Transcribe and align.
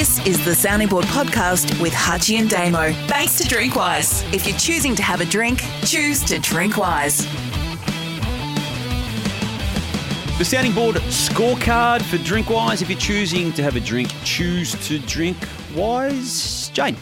This 0.00 0.26
is 0.26 0.42
the 0.46 0.54
Sounding 0.54 0.88
Board 0.88 1.04
podcast 1.04 1.78
with 1.78 1.92
Hutchy 1.92 2.36
and 2.36 2.48
Damo. 2.48 2.90
Thanks 3.06 3.36
to 3.36 3.44
Drinkwise. 3.44 4.24
If 4.32 4.46
you're 4.46 4.56
choosing 4.56 4.94
to 4.94 5.02
have 5.02 5.20
a 5.20 5.26
drink, 5.26 5.62
choose 5.84 6.24
to 6.24 6.38
drink 6.38 6.78
wise. 6.78 7.26
The 10.38 10.44
sounding 10.46 10.72
board 10.72 10.96
scorecard 11.10 12.00
for 12.00 12.16
Drinkwise. 12.16 12.80
If 12.80 12.88
you're 12.88 12.98
choosing 12.98 13.52
to 13.52 13.62
have 13.62 13.76
a 13.76 13.80
drink, 13.80 14.10
choose 14.24 14.72
to 14.88 15.00
drink 15.00 15.36
wise. 15.76 16.70
Jane. 16.70 16.96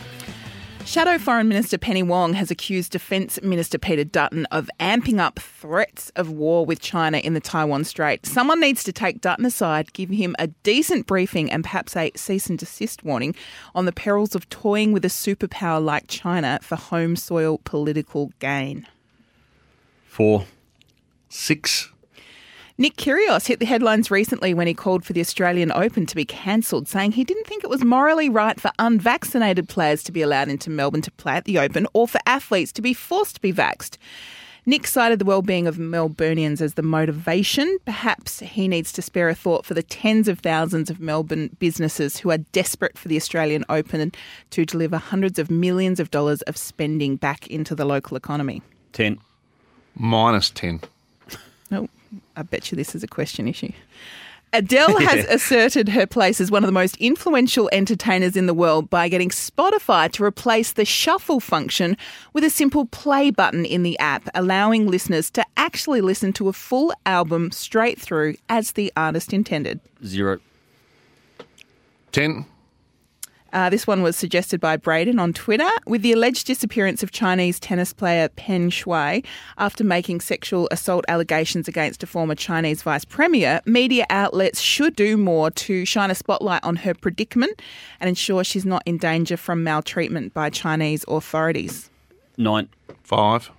Shadow 0.89 1.19
Foreign 1.19 1.49
Minister 1.49 1.77
Penny 1.77 2.03
Wong 2.03 2.33
has 2.33 2.51
accused 2.51 2.93
Defence 2.93 3.39
Minister 3.43 3.77
Peter 3.79 4.05
Dutton 4.05 4.47
of 4.47 4.71
amping 4.81 5.19
up 5.19 5.39
threats 5.39 6.11
of 6.17 6.31
war 6.31 6.65
with 6.65 6.81
China 6.81 7.19
in 7.19 7.35
the 7.35 7.41
Taiwan 7.41 7.85
Strait. 7.85 8.25
Someone 8.25 8.59
needs 8.59 8.83
to 8.85 8.91
take 8.91 9.21
Dutton 9.21 9.45
aside, 9.45 9.93
give 9.93 10.09
him 10.09 10.35
a 10.39 10.47
decent 10.47 11.07
briefing, 11.07 11.53
and 11.53 11.63
perhaps 11.63 11.95
a 11.95 12.11
cease 12.17 12.49
and 12.49 12.59
desist 12.59 13.05
warning 13.05 13.35
on 13.75 13.85
the 13.85 13.93
perils 13.93 14.35
of 14.35 14.49
toying 14.49 14.93
with 14.93 15.05
a 15.05 15.09
superpower 15.09 15.85
like 15.85 16.05
China 16.09 16.59
for 16.63 16.77
home 16.77 17.17
soil 17.17 17.61
political 17.65 18.33
gain. 18.39 18.87
Four. 20.07 20.47
Six. 21.29 21.93
Nick 22.81 22.95
Kyrgios 22.95 23.49
hit 23.49 23.59
the 23.59 23.67
headlines 23.67 24.09
recently 24.09 24.55
when 24.55 24.69
he 24.69 24.73
called 24.73 25.05
for 25.05 25.13
the 25.13 25.21
Australian 25.21 25.73
Open 25.73 26.07
to 26.07 26.15
be 26.15 26.25
cancelled, 26.25 26.87
saying 26.87 27.11
he 27.11 27.25
didn't 27.25 27.45
think 27.45 27.65
it 27.65 27.71
was 27.71 27.83
morally 27.83 28.29
right 28.29 28.61
for 28.61 28.71
unvaccinated 28.79 29.69
players 29.69 30.05
to 30.05 30.13
be 30.13 30.23
allowed 30.23 30.49
into 30.49 30.71
Melbourne 30.71 31.03
to 31.03 31.11
play 31.11 31.35
at 31.35 31.45
the 31.45 31.59
Open 31.59 31.89
or 31.93 32.07
for 32.07 32.21
athletes 32.25 32.71
to 32.75 32.81
be 32.81 32.95
forced 32.95 33.35
to 33.35 33.41
be 33.41 33.53
vaxed. 33.53 33.97
Nick 34.65 34.87
cited 34.87 35.19
the 35.19 35.25
well-being 35.25 35.67
of 35.67 35.77
Melburnians 35.77 36.61
as 36.61 36.75
the 36.75 36.83
motivation. 36.83 37.79
Perhaps 37.85 38.39
he 38.39 38.69
needs 38.69 38.93
to 38.93 39.03
spare 39.03 39.29
a 39.29 39.35
thought 39.35 39.67
for 39.67 39.75
the 39.75 39.83
tens 39.83 40.29
of 40.29 40.39
thousands 40.39 40.89
of 40.89 41.01
Melbourne 41.01 41.57
businesses 41.59 42.19
who 42.19 42.31
are 42.31 42.39
desperate 42.39 42.97
for 42.97 43.09
the 43.09 43.17
Australian 43.17 43.65
Open 43.69 44.13
to 44.51 44.65
deliver 44.65 44.99
hundreds 44.99 45.41
of 45.41 45.51
millions 45.51 45.99
of 45.99 46.13
dollars 46.13 46.43
of 46.43 46.57
spending 46.57 47.17
back 47.17 47.49
into 47.49 47.75
the 47.75 47.85
local 47.85 48.17
economy. 48.17 48.63
Ten. 48.93 49.19
Minus 49.97 50.51
ten. 50.51 50.81
Oh, 51.73 51.89
I 52.39 52.43
bet 52.43 52.71
you 52.71 52.77
this 52.77 52.95
is 52.95 53.03
a 53.03 53.09
question 53.09 53.49
issue. 53.49 53.73
Adele 54.53 55.01
has 55.01 55.27
asserted 55.27 55.89
her 55.89 56.07
place 56.07 56.41
as 56.41 56.53
one 56.53 56.63
of 56.63 56.69
the 56.69 56.73
most 56.73 56.97
influential 56.99 57.69
entertainers 57.73 58.37
in 58.37 58.47
the 58.47 58.55
world 58.55 58.89
by 58.89 59.09
getting 59.09 59.31
Spotify 59.31 60.11
to 60.13 60.25
replace 60.25 60.73
the 60.73 60.85
shuffle 60.85 61.41
function 61.41 61.97
with 62.33 62.45
a 62.45 62.51
simple 62.51 62.87
play 62.87 63.33
button 63.33 63.65
in 63.65 63.83
the 63.83 63.99
app, 63.99 64.29
allowing 64.37 64.87
listeners 64.87 65.31
to 65.33 65.45
actually 65.57 66.01
listen 66.01 66.33
to 66.35 66.49
a 66.49 66.53
full 66.53 66.95
album 67.07 67.51
straight 67.51 68.01
through 68.01 68.37
as 68.49 68.73
the 68.73 68.93
artist 68.97 69.33
intended. 69.33 69.81
Zero. 70.05 70.39
Ten. 72.13 72.47
Uh, 73.53 73.71
this 73.71 73.87
one 73.87 74.03
was 74.03 74.17
suggested 74.17 74.61
by 74.61 74.77
Braden 74.77 75.19
on 75.19 75.33
Twitter. 75.33 75.69
With 75.87 76.03
the 76.03 76.13
alleged 76.13 76.47
disappearance 76.47 77.03
of 77.03 77.11
Chinese 77.11 77.59
tennis 77.59 77.93
player 77.93 78.29
Peng 78.31 78.71
Shuai 78.71 79.25
after 79.57 79.85
making 79.85 80.21
sexual 80.21 80.69
assault 80.71 81.05
allegations 81.09 81.69
against 81.69 82.03
a 82.03 82.07
former 82.07 82.35
Chinese 82.35 82.83
vice 82.83 83.05
premier, 83.05 83.61
media 83.65 84.05
outlets 84.11 84.61
should 84.61 84.97
do 84.97 85.17
more 85.17 85.51
to 85.53 85.85
shine 85.85 86.11
a 86.11 86.15
spotlight 86.15 86.63
on 86.63 86.77
her 86.77 86.95
predicament 86.95 87.63
and 88.01 88.09
ensure 88.09 88.45
she's 88.45 88.67
not 88.67 88.83
in 88.87 88.99
danger 88.99 89.37
from 89.37 89.65
maltreatment 89.65 90.35
by 90.35 90.51
Chinese 90.51 91.05
authorities. 91.09 91.91
Nine. 92.37 92.69
Five. 93.03 93.51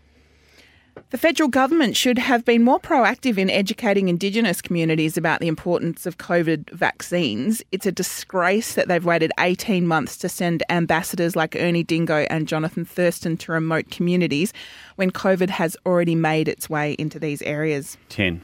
The 1.09 1.17
federal 1.17 1.49
government 1.49 1.97
should 1.97 2.17
have 2.17 2.45
been 2.45 2.63
more 2.63 2.79
proactive 2.79 3.37
in 3.37 3.49
educating 3.49 4.09
Indigenous 4.09 4.61
communities 4.61 5.17
about 5.17 5.39
the 5.39 5.47
importance 5.47 6.05
of 6.05 6.17
COVID 6.17 6.69
vaccines. 6.71 7.63
It's 7.71 7.85
a 7.85 7.91
disgrace 7.91 8.73
that 8.73 8.87
they've 8.87 9.03
waited 9.03 9.31
18 9.39 9.87
months 9.87 10.17
to 10.17 10.29
send 10.29 10.63
ambassadors 10.69 11.35
like 11.35 11.55
Ernie 11.55 11.83
Dingo 11.83 12.27
and 12.29 12.47
Johnathan 12.47 12.87
Thurston 12.87 13.37
to 13.37 13.51
remote 13.51 13.89
communities 13.89 14.53
when 14.97 15.11
COVID 15.11 15.49
has 15.49 15.75
already 15.85 16.15
made 16.15 16.47
its 16.47 16.69
way 16.69 16.93
into 16.93 17.19
these 17.19 17.41
areas. 17.41 17.97
Ten. 18.09 18.41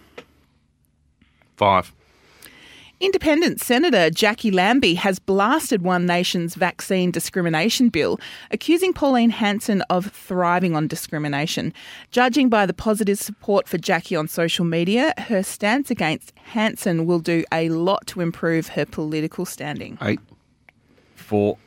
Five. 1.58 1.94
Independent 3.02 3.60
Senator 3.60 4.10
Jacqui 4.10 4.54
Lambie 4.54 4.94
has 4.94 5.20
blasted 5.20 5.82
One 5.82 6.06
Nation's 6.06 6.56
vaccine 6.56 7.12
discrimination 7.12 7.90
bill, 7.90 8.20
accusing 8.52 8.94
Pauline 8.94 9.32
Hanson 9.32 9.82
of 9.90 10.06
thriving 10.14 10.78
on 10.78 10.88
discrimination. 10.88 11.74
Judging 12.12 12.48
by 12.48 12.66
the 12.66 12.74
positive 12.74 13.20
support 13.20 13.68
for 13.68 13.78
Jacqui 13.78 14.18
on 14.18 14.30
social 14.30 14.64
media, 14.64 15.14
her 15.18 15.44
stance 15.44 15.92
against 15.92 16.32
Hanson 16.38 17.06
will 17.06 17.20
do 17.20 17.44
a 17.52 17.68
lot 17.68 18.08
to 18.08 18.22
improve 18.22 18.70
her 18.70 18.86
political 18.86 19.46
standing. 19.46 19.98
Eight. 20.02 20.22
Four. 21.16 21.58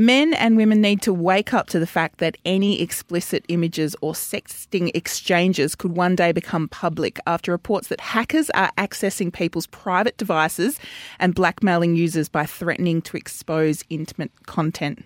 Men 0.00 0.32
and 0.32 0.56
women 0.56 0.80
need 0.80 1.02
to 1.02 1.12
wake 1.12 1.52
up 1.52 1.66
to 1.70 1.80
the 1.80 1.86
fact 1.86 2.18
that 2.18 2.36
any 2.44 2.80
explicit 2.80 3.44
images 3.48 3.96
or 4.00 4.12
sexting 4.12 4.92
exchanges 4.94 5.74
could 5.74 5.96
one 5.96 6.14
day 6.14 6.30
become 6.30 6.68
public 6.68 7.18
after 7.26 7.50
reports 7.50 7.88
that 7.88 8.00
hackers 8.00 8.48
are 8.50 8.70
accessing 8.78 9.32
people's 9.32 9.66
private 9.66 10.16
devices 10.16 10.78
and 11.18 11.34
blackmailing 11.34 11.96
users 11.96 12.28
by 12.28 12.46
threatening 12.46 13.02
to 13.02 13.16
expose 13.16 13.82
intimate 13.90 14.30
content. 14.46 15.04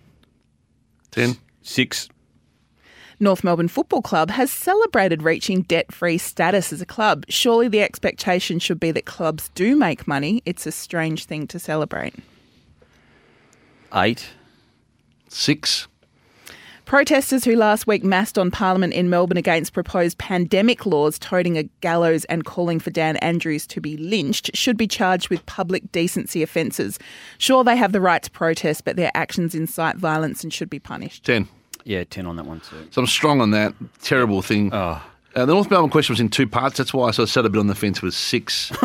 Ten. 1.10 1.38
Six. 1.62 2.10
North 3.18 3.42
Melbourne 3.42 3.68
Football 3.68 4.02
Club 4.02 4.30
has 4.30 4.50
celebrated 4.50 5.22
reaching 5.22 5.62
debt 5.62 5.90
free 5.90 6.18
status 6.18 6.70
as 6.70 6.82
a 6.82 6.86
club. 6.86 7.24
Surely 7.30 7.66
the 7.66 7.80
expectation 7.80 8.58
should 8.58 8.78
be 8.78 8.90
that 8.90 9.06
clubs 9.06 9.48
do 9.54 9.74
make 9.74 10.06
money. 10.06 10.42
It's 10.44 10.66
a 10.66 10.72
strange 10.72 11.24
thing 11.24 11.46
to 11.46 11.58
celebrate. 11.58 12.14
Eight. 13.94 14.28
Six. 15.32 15.88
Protesters 16.84 17.44
who 17.44 17.56
last 17.56 17.86
week 17.86 18.04
massed 18.04 18.36
on 18.36 18.50
Parliament 18.50 18.92
in 18.92 19.08
Melbourne 19.08 19.38
against 19.38 19.72
proposed 19.72 20.18
pandemic 20.18 20.84
laws 20.84 21.18
toting 21.18 21.56
a 21.56 21.62
gallows 21.80 22.26
and 22.26 22.44
calling 22.44 22.78
for 22.78 22.90
Dan 22.90 23.16
Andrews 23.18 23.66
to 23.68 23.80
be 23.80 23.96
lynched 23.96 24.54
should 24.54 24.76
be 24.76 24.86
charged 24.86 25.30
with 25.30 25.44
public 25.46 25.90
decency 25.90 26.42
offences. 26.42 26.98
Sure, 27.38 27.64
they 27.64 27.76
have 27.76 27.92
the 27.92 28.00
right 28.00 28.22
to 28.22 28.30
protest, 28.30 28.84
but 28.84 28.96
their 28.96 29.10
actions 29.14 29.54
incite 29.54 29.96
violence 29.96 30.42
and 30.42 30.52
should 30.52 30.68
be 30.68 30.78
punished. 30.78 31.24
Ten. 31.24 31.48
Yeah, 31.84 32.04
ten 32.04 32.26
on 32.26 32.36
that 32.36 32.44
one 32.44 32.60
too. 32.60 32.88
So 32.90 33.00
I'm 33.00 33.06
strong 33.06 33.40
on 33.40 33.52
that. 33.52 33.74
Terrible 34.02 34.42
thing. 34.42 34.70
Oh. 34.74 35.02
Uh, 35.34 35.46
the 35.46 35.54
North 35.54 35.70
Melbourne 35.70 35.88
question 35.88 36.12
was 36.12 36.20
in 36.20 36.28
two 36.28 36.46
parts. 36.46 36.76
That's 36.76 36.92
why 36.92 37.08
I 37.08 37.12
sort 37.12 37.28
of 37.28 37.32
sat 37.32 37.46
a 37.46 37.48
bit 37.48 37.58
on 37.58 37.68
the 37.68 37.74
fence 37.74 38.02
with 38.02 38.12
six. 38.12 38.70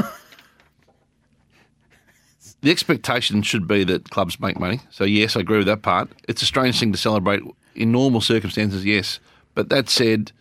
the 2.61 2.71
expectation 2.71 3.41
should 3.41 3.67
be 3.67 3.83
that 3.83 4.09
clubs 4.09 4.39
make 4.39 4.59
money. 4.59 4.79
So, 4.89 5.03
yes, 5.03 5.35
I 5.35 5.41
agree 5.41 5.57
with 5.57 5.67
that 5.67 5.81
part. 5.81 6.09
It's 6.27 6.41
a 6.41 6.45
strange 6.45 6.79
thing 6.79 6.91
to 6.91 6.97
celebrate 6.97 7.43
in 7.75 7.91
normal 7.91 8.21
circumstances, 8.21 8.85
yes. 8.85 9.19
But 9.53 9.69
that 9.69 9.89
said, 9.89 10.31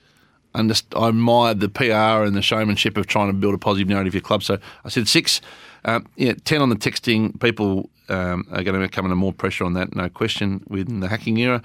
I 0.54 0.60
admire 1.08 1.54
the 1.54 1.68
PR 1.68 2.24
and 2.24 2.34
the 2.34 2.42
showmanship 2.42 2.96
of 2.96 3.06
trying 3.06 3.28
to 3.28 3.34
build 3.34 3.54
a 3.54 3.58
positive 3.58 3.88
narrative 3.88 4.12
for 4.12 4.16
your 4.16 4.22
club. 4.22 4.42
So 4.42 4.58
I 4.84 4.88
said 4.88 5.08
six. 5.08 5.40
Um, 5.84 6.06
yeah, 6.16 6.32
10 6.44 6.62
on 6.62 6.70
the 6.70 6.76
texting. 6.76 7.38
People 7.40 7.90
um, 8.08 8.46
are 8.50 8.62
going 8.62 8.80
to 8.80 8.88
come 8.88 9.04
under 9.04 9.16
more 9.16 9.32
pressure 9.32 9.64
on 9.64 9.74
that, 9.74 9.94
no 9.94 10.08
question, 10.08 10.64
within 10.68 11.00
the 11.00 11.08
hacking 11.08 11.36
era. 11.38 11.62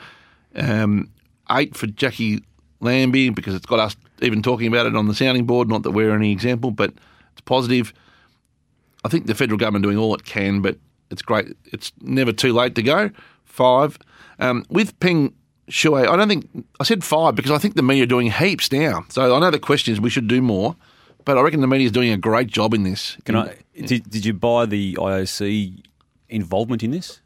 Um, 0.56 1.10
eight 1.50 1.76
for 1.76 1.88
Jacqui 1.88 2.44
Lambie 2.82 3.30
because 3.30 3.56
it's 3.56 3.66
got 3.66 3.80
us 3.80 3.96
even 4.22 4.42
talking 4.42 4.68
about 4.68 4.86
it 4.86 4.96
on 4.96 5.08
the 5.08 5.16
sounding 5.16 5.46
board. 5.46 5.70
Not 5.70 5.84
that 5.84 5.92
we're 5.92 6.14
any 6.14 6.32
example, 6.32 6.72
but 6.72 6.94
it's 7.32 7.42
positive. 7.46 7.94
I 9.04 9.10
think 9.10 9.28
the 9.28 9.36
federal 9.36 9.58
government 9.58 9.84
doing 9.84 9.98
all 9.98 10.14
it 10.16 10.26
can, 10.26 10.62
but 10.62 10.78
it's 11.10 11.22
great. 11.22 11.48
It's 11.66 11.92
never 12.02 12.32
too 12.32 12.54
late 12.54 12.76
to 12.76 12.84
go. 12.84 13.12
Five. 13.46 13.98
Um, 14.40 14.66
with 14.70 14.98
Peng 15.00 15.34
Shuai, 15.70 16.08
I 16.08 16.16
don't 16.16 16.28
think 16.28 16.48
I 16.80 16.84
said 16.84 17.04
five 17.04 17.36
because 17.36 17.52
I 17.52 17.58
think 17.58 17.76
the 17.76 17.84
media 17.84 18.04
are 18.04 18.08
doing 18.08 18.32
heaps 18.32 18.72
now. 18.72 19.06
So 19.10 19.36
I 19.36 19.40
know 19.40 19.52
the 19.52 19.60
question 19.60 19.94
is 19.94 20.02
we 20.02 20.10
should 20.10 20.28
do 20.28 20.42
more, 20.42 20.76
but 21.26 21.38
I 21.38 21.42
reckon 21.42 21.62
the 21.62 21.68
media 21.68 21.86
is 21.86 21.92
doing 21.92 22.12
a 22.12 22.18
great 22.18 22.48
job 22.48 22.74
in 22.74 22.84
this. 22.84 23.18
Can 23.26 23.36
I? 23.36 23.58
Did, 23.76 24.10
did 24.10 24.26
you 24.26 24.34
buy 24.34 24.66
the 24.66 24.96
IOC 24.96 25.84
involvement 26.30 26.84
in 26.84 26.92
this? 26.92 27.22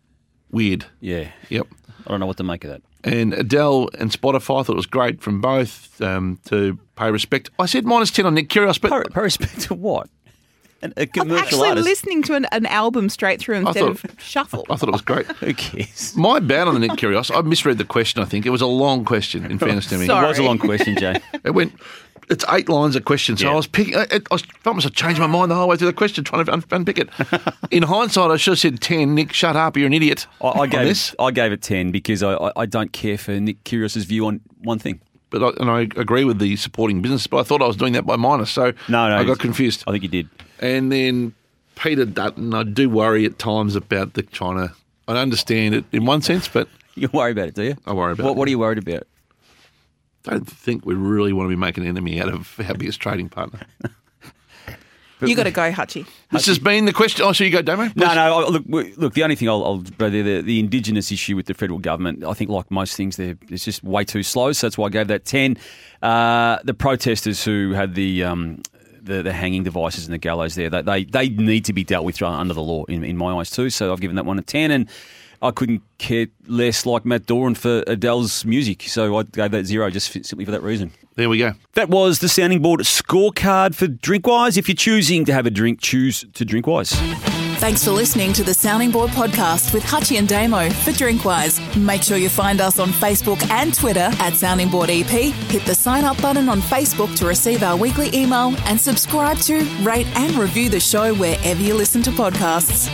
Weird. 0.51 0.86
Yeah. 1.00 1.31
Yep. 1.50 1.68
I 2.06 2.12
don't 2.12 2.19
know 2.19 2.28
what 2.28 2.38
to 2.38 2.44
make 2.44 2.63
of 2.63 2.69
that. 2.71 2.81
And 3.04 3.33
Adele 3.33 3.89
and 4.00 4.12
Spotify 4.12 4.62
I 4.62 4.63
thought 4.63 4.69
it 4.69 4.75
was 4.75 4.86
great 4.86 5.21
from 5.21 5.42
both 5.42 6.01
um, 6.01 6.39
to 6.45 6.80
pay 6.95 7.12
respect. 7.12 7.50
I 7.60 7.66
said 7.68 7.86
minus 7.86 8.12
10 8.12 8.25
on 8.25 8.33
Nick 8.33 8.50
Kyrgios, 8.50 8.81
but 8.81 8.92
Pay, 8.92 9.13
pay 9.13 9.21
respect 9.21 9.62
to 9.62 9.74
what? 9.75 10.10
An, 10.81 10.94
a 10.98 11.07
I'm 11.19 11.31
actually 11.31 11.69
artist. 11.69 11.88
listening 11.88 12.22
to 12.24 12.36
an, 12.36 12.45
an 12.51 12.66
album 12.68 13.10
straight 13.10 13.39
through 13.39 13.56
instead 13.56 13.80
thought- 13.81 14.04
of 14.04 14.22
shuffle. 14.22 14.66
I 14.69 14.75
thought 14.75 14.89
it 14.89 14.92
was 14.92 15.01
great. 15.01 15.25
Who 15.38 15.54
cares? 15.54 16.16
My 16.16 16.39
bad 16.39 16.68
on 16.68 16.74
the 16.74 16.80
Nick 16.81 16.92
Kyrgios. 16.92 17.36
I 17.36 17.42
misread 17.42 17.77
the 17.77 17.86
question, 17.86 18.22
I 18.22 18.25
think. 18.25 18.45
It 18.45 18.50
was 18.51 18.62
a 18.62 18.68
long 18.68 19.06
question, 19.06 19.45
in 19.45 19.57
fairness 19.60 19.88
to 19.89 19.98
me. 19.98 20.06
Sorry. 20.06 20.25
It 20.25 20.30
was 20.30 20.38
a 20.39 20.44
long 20.44 20.60
question, 20.60 20.95
Jay. 20.98 21.19
It 21.44 21.51
went, 21.51 21.74
it's 22.30 22.44
eight 22.50 22.68
lines 22.69 22.95
of 22.95 23.06
question. 23.06 23.38
So 23.38 23.45
Yeah. 23.45 23.54
I 23.54 23.56
was 23.56 23.68
picking, 23.68 23.95
I, 23.95 24.06
I 24.12 24.19
was, 24.30 24.44
I 24.66 24.72
must 24.74 24.83
have 24.83 24.94
changed 24.94 25.19
my 25.19 25.27
mind 25.27 25.50
the 25.50 25.56
whole 25.56 25.69
way 25.69 25.77
through 25.77 25.88
the 25.88 25.94
question, 25.94 26.24
trying 26.24 26.45
to 26.45 26.51
un- 26.54 26.63
unpick 26.72 26.98
it. 27.00 27.10
in 27.71 27.83
hindsight, 27.83 28.30
I 28.30 28.38
should 28.38 28.51
have 28.51 28.60
said 28.60 28.81
10. 28.81 29.16
Nick, 29.16 29.31
shut 29.33 29.56
up. 29.56 29.78
You're 29.78 29.88
an 29.88 29.94
idiot. 29.94 30.28
I, 30.42 30.50
I 30.50 30.68
gave 30.68 30.86
this. 30.88 31.13
it, 31.13 31.16
I 31.19 31.31
gave 31.31 31.51
it 31.51 31.62
ten 31.62 31.92
because 31.92 32.21
I, 32.21 32.33
I, 32.33 32.51
I 32.57 32.66
don't 32.66 32.92
care 32.92 33.18
for 33.18 33.39
Nick 33.39 33.63
Kyrgios's 33.63 34.06
view 34.06 34.28
on 34.28 34.42
one 34.62 34.78
thing. 34.80 35.00
But 35.37 35.43
I, 35.43 35.61
and 35.61 35.69
I 35.69 35.81
agree 36.01 36.23
with 36.23 36.39
the 36.39 36.55
supporting 36.55 37.01
business, 37.01 37.27
but 37.27 37.39
I 37.39 37.43
thought 37.43 37.61
I 37.61 37.67
was 37.67 37.75
doing 37.75 37.93
that 37.93 38.05
by 38.05 38.15
minus. 38.15 38.51
So 38.51 38.73
No, 38.87 39.09
no, 39.09 39.17
I 39.17 39.23
got 39.23 39.39
confused. 39.39 39.83
I 39.87 39.91
think 39.91 40.03
you 40.03 40.09
did. 40.09 40.29
And 40.59 40.91
then 40.91 41.33
Peter 41.75 42.05
Dutton, 42.05 42.53
I 42.53 42.63
do 42.63 42.89
worry 42.89 43.25
at 43.25 43.37
times 43.37 43.75
about 43.75 44.13
the 44.13 44.23
China 44.23 44.73
I 45.07 45.17
understand 45.17 45.75
it 45.75 45.85
in 45.91 46.05
one 46.05 46.21
sense, 46.21 46.47
but 46.47 46.67
You 46.95 47.09
worry 47.11 47.31
about 47.31 47.49
it, 47.49 47.55
do 47.55 47.63
you? 47.63 47.75
I 47.85 47.93
worry 47.93 48.13
about 48.13 48.23
what, 48.23 48.31
it. 48.31 48.37
What 48.37 48.47
are 48.47 48.51
you 48.51 48.59
worried 48.59 48.77
about? 48.77 49.03
I 50.27 50.31
don't 50.31 50.49
think 50.49 50.85
we 50.85 50.95
really 50.95 51.33
want 51.33 51.45
to 51.45 51.49
be 51.49 51.59
making 51.59 51.83
an 51.83 51.89
enemy 51.89 52.21
out 52.21 52.29
of 52.29 52.57
our 52.65 52.73
biggest 52.73 53.01
trading 53.01 53.29
partner. 53.29 53.59
You 55.21 55.35
got 55.35 55.44
to 55.44 55.51
go, 55.51 55.71
Hutchy. 55.71 56.06
This 56.31 56.45
has 56.47 56.59
been 56.59 56.85
the 56.85 56.94
question. 56.94 57.25
Oh, 57.25 57.31
so 57.31 57.44
you 57.44 57.50
go, 57.50 57.62
Damo? 57.62 57.89
No, 57.95 58.13
no. 58.13 58.47
Look, 58.50 58.63
look. 58.97 59.13
The 59.13 59.23
only 59.23 59.35
thing 59.35 59.47
I'll, 59.47 59.63
I'll 59.63 59.77
but 59.97 60.12
the, 60.12 60.21
the, 60.21 60.41
the 60.41 60.59
Indigenous 60.59 61.12
issue 61.12 61.35
with 61.35 61.45
the 61.45 61.53
federal 61.53 61.79
government, 61.79 62.23
I 62.23 62.33
think, 62.33 62.50
like 62.50 62.69
most 62.69 62.97
things, 62.97 63.15
they're 63.15 63.38
it's 63.50 63.63
just 63.63 63.83
way 63.83 64.03
too 64.03 64.23
slow. 64.23 64.51
So 64.51 64.67
that's 64.67 64.77
why 64.77 64.88
I 64.88 64.89
gave 64.89 65.07
that 65.07 65.25
ten. 65.25 65.57
Uh, 66.01 66.59
the 66.63 66.73
protesters 66.73 67.44
who 67.44 67.71
had 67.73 67.95
the. 67.95 68.23
Um, 68.23 68.62
the, 69.01 69.21
the 69.21 69.31
hanging 69.31 69.62
devices 69.62 70.06
and 70.06 70.13
the 70.15 70.17
gallows 70.17 70.56
there, 70.56 70.67
they, 70.67 70.81
they 70.81 71.03
they 71.03 71.29
need 71.29 71.65
to 71.65 71.73
be 71.73 71.83
dealt 71.83 72.06
with 72.06 72.19
under 72.23 72.56
the 72.56 72.61
law 72.63 72.85
in, 72.85 73.03
in 73.03 73.18
my 73.18 73.35
eyes 73.35 73.51
too. 73.51 73.69
So 73.69 73.94
I've 73.94 74.01
given 74.01 74.15
that 74.15 74.25
one 74.25 74.39
a 74.39 74.41
ten, 74.41 74.71
and 74.71 74.89
I 75.44 75.51
couldn't 75.51 75.83
care 76.00 76.25
less 76.47 76.88
like 76.88 77.06
Matt 77.06 77.27
Doran 77.27 77.53
for 77.53 77.83
Adele's 77.85 78.45
music. 78.45 78.81
So 78.81 79.15
I 79.19 79.21
gave 79.21 79.51
that 79.51 79.65
zero 79.65 79.91
just 79.91 80.15
f- 80.15 80.25
simply 80.25 80.44
for 80.44 80.50
that 80.51 80.63
reason. 80.63 80.91
There 81.15 81.29
we 81.29 81.38
go. 81.38 81.53
That 81.73 81.89
was 81.89 82.19
the 82.19 82.27
sounding 82.27 82.62
board 82.62 82.81
scorecard 82.81 83.73
for 83.73 83.88
Drinkwise. 83.88 84.57
If 84.57 84.67
you're 84.67 84.75
choosing 84.75 85.23
to 85.25 85.33
have 85.33 85.45
a 85.45 85.50
drink, 85.50 85.79
choose 85.81 86.25
to 86.33 86.45
Drinkwise. 86.45 86.94
Thanks 87.57 87.85
for 87.85 87.91
listening 87.91 88.33
to 88.33 88.44
the 88.44 88.53
Sounding 88.53 88.91
Board 88.91 89.12
podcast 89.12 89.73
with 89.73 89.81
Hutchy 89.81 90.17
and 90.17 90.27
Damo 90.27 90.69
for 90.69 90.91
Drinkwise. 90.91 91.59
Make 91.81 92.03
sure 92.03 92.17
you 92.17 92.27
find 92.27 92.59
us 92.59 92.79
on 92.79 92.89
Facebook 92.89 93.41
and 93.50 93.73
Twitter 93.73 94.09
at 94.19 94.33
Sounding 94.33 94.69
Board 94.69 94.89
EP. 94.89 95.07
Hit 95.07 95.65
the 95.65 95.73
sign 95.73 96.03
up 96.03 96.21
button 96.21 96.50
on 96.50 96.59
Facebook 96.59 97.15
to 97.15 97.25
receive 97.25 97.63
our 97.63 97.77
weekly 97.77 98.09
email 98.13 98.53
and 98.65 98.79
subscribe 98.79 99.38
to, 99.39 99.63
rate, 99.83 100.07
and 100.18 100.33
review 100.33 100.68
the 100.68 100.81
show 100.81 101.13
wherever 101.15 101.61
you 101.61 101.75
listen 101.75 102.03
to 102.03 102.11
podcasts. 102.11 102.89